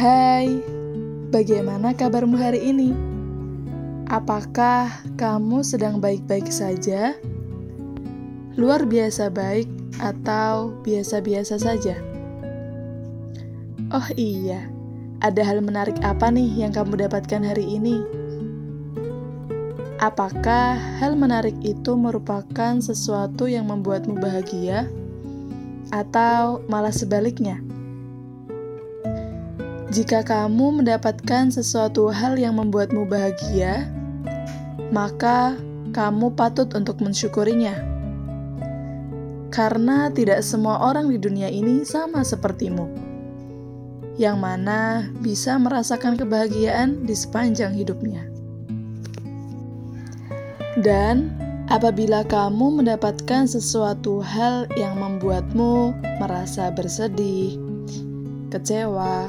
Hai, 0.00 0.64
bagaimana 1.28 1.92
kabarmu 1.92 2.32
hari 2.32 2.72
ini? 2.72 2.96
Apakah 4.08 4.88
kamu 5.20 5.60
sedang 5.60 6.00
baik-baik 6.00 6.48
saja? 6.48 7.12
Luar 8.56 8.88
biasa 8.88 9.28
baik 9.28 9.68
atau 10.00 10.72
biasa-biasa 10.88 11.60
saja? 11.60 12.00
Oh 13.92 14.08
iya, 14.16 14.72
ada 15.20 15.44
hal 15.44 15.60
menarik 15.60 16.00
apa 16.00 16.32
nih 16.32 16.48
yang 16.48 16.72
kamu 16.72 17.04
dapatkan 17.04 17.44
hari 17.44 17.68
ini? 17.68 18.00
Apakah 20.00 20.80
hal 20.96 21.12
menarik 21.12 21.60
itu 21.60 21.92
merupakan 21.92 22.80
sesuatu 22.80 23.52
yang 23.52 23.68
membuatmu 23.68 24.16
bahagia, 24.16 24.88
atau 25.92 26.64
malah 26.72 26.96
sebaliknya? 26.96 27.60
Jika 29.90 30.22
kamu 30.22 30.78
mendapatkan 30.78 31.50
sesuatu 31.50 32.14
hal 32.14 32.38
yang 32.38 32.62
membuatmu 32.62 33.10
bahagia, 33.10 33.90
maka 34.94 35.58
kamu 35.90 36.30
patut 36.38 36.70
untuk 36.78 37.02
mensyukurinya. 37.02 37.74
Karena 39.50 40.06
tidak 40.14 40.46
semua 40.46 40.78
orang 40.78 41.10
di 41.10 41.18
dunia 41.18 41.50
ini 41.50 41.82
sama 41.82 42.22
sepertimu, 42.22 42.86
yang 44.14 44.38
mana 44.38 45.10
bisa 45.18 45.58
merasakan 45.58 46.14
kebahagiaan 46.14 47.02
di 47.02 47.14
sepanjang 47.18 47.74
hidupnya. 47.74 48.30
Dan 50.78 51.34
apabila 51.66 52.22
kamu 52.30 52.78
mendapatkan 52.78 53.50
sesuatu 53.50 54.22
hal 54.22 54.70
yang 54.78 55.02
membuatmu 55.02 55.98
merasa 56.22 56.70
bersedih, 56.70 57.58
kecewa, 58.54 59.26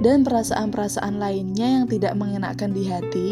dan 0.00 0.24
perasaan-perasaan 0.24 1.20
lainnya 1.20 1.80
yang 1.80 1.86
tidak 1.86 2.16
mengenakan 2.16 2.72
di 2.72 2.88
hati, 2.88 3.28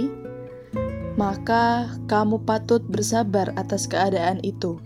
maka 1.16 1.90
kamu 2.06 2.44
patut 2.44 2.84
bersabar 2.86 3.50
atas 3.56 3.88
keadaan 3.88 4.38
itu. 4.44 4.76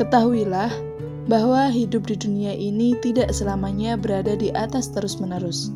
Ketahuilah 0.00 0.72
bahwa 1.28 1.68
hidup 1.68 2.08
di 2.08 2.16
dunia 2.16 2.56
ini 2.56 2.96
tidak 2.98 3.30
selamanya 3.36 3.94
berada 4.00 4.34
di 4.34 4.48
atas 4.50 4.88
terus-menerus. 4.90 5.70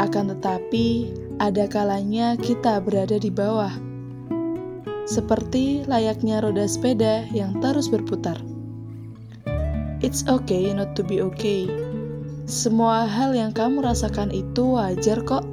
Akan 0.00 0.32
tetapi, 0.32 1.12
ada 1.36 1.68
kalanya 1.68 2.34
kita 2.40 2.80
berada 2.80 3.20
di 3.20 3.28
bawah, 3.28 3.72
seperti 5.04 5.84
layaknya 5.90 6.40
roda 6.40 6.64
sepeda 6.64 7.28
yang 7.34 7.58
terus 7.58 7.90
berputar. 7.90 8.38
It's 10.00 10.24
okay 10.24 10.72
not 10.72 10.96
to 10.96 11.04
be 11.04 11.20
okay. 11.20 11.89
Semua 12.50 13.06
hal 13.06 13.30
yang 13.38 13.54
kamu 13.54 13.78
rasakan 13.78 14.34
itu 14.34 14.74
wajar 14.74 15.22
kok. 15.22 15.46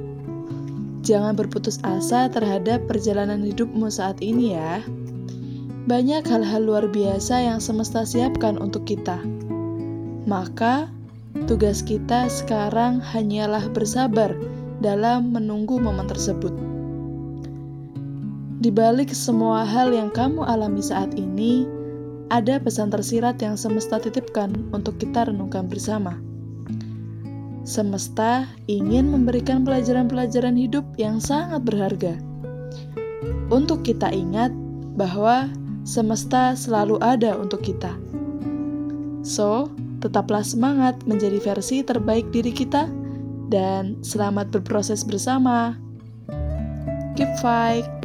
Jangan 1.06 1.38
berputus 1.38 1.78
asa 1.86 2.26
terhadap 2.26 2.90
perjalanan 2.90 3.38
hidupmu 3.38 3.86
saat 3.86 4.18
ini 4.18 4.58
ya. 4.58 4.82
Banyak 5.86 6.26
hal-hal 6.26 6.66
luar 6.66 6.90
biasa 6.90 7.38
yang 7.38 7.62
semesta 7.62 8.02
siapkan 8.02 8.58
untuk 8.58 8.82
kita. 8.82 9.14
Maka, 10.26 10.90
tugas 11.46 11.86
kita 11.86 12.26
sekarang 12.26 12.98
hanyalah 12.98 13.70
bersabar 13.70 14.34
dalam 14.82 15.30
menunggu 15.30 15.78
momen 15.78 16.10
tersebut. 16.10 16.50
Di 18.58 18.74
balik 18.74 19.14
semua 19.14 19.62
hal 19.62 19.94
yang 19.94 20.10
kamu 20.10 20.42
alami 20.42 20.82
saat 20.82 21.14
ini, 21.14 21.62
ada 22.34 22.58
pesan 22.58 22.90
tersirat 22.90 23.38
yang 23.38 23.54
semesta 23.54 24.02
titipkan 24.02 24.50
untuk 24.74 24.98
kita 24.98 25.30
renungkan 25.30 25.70
bersama. 25.70 26.27
Semesta 27.68 28.48
ingin 28.64 29.12
memberikan 29.12 29.60
pelajaran-pelajaran 29.60 30.56
hidup 30.56 30.88
yang 30.96 31.20
sangat 31.20 31.68
berharga. 31.68 32.16
Untuk 33.52 33.84
kita 33.84 34.08
ingat 34.08 34.48
bahwa 34.96 35.52
semesta 35.84 36.56
selalu 36.56 36.96
ada 37.04 37.36
untuk 37.36 37.60
kita. 37.60 37.92
So, 39.20 39.68
tetaplah 40.00 40.48
semangat 40.48 40.96
menjadi 41.04 41.36
versi 41.44 41.84
terbaik 41.84 42.32
diri 42.32 42.56
kita 42.56 42.88
dan 43.52 44.00
selamat 44.00 44.48
berproses 44.48 45.04
bersama. 45.04 45.76
Keep 47.20 47.36
fight! 47.44 47.97